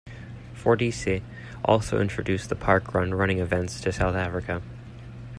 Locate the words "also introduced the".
1.63-2.55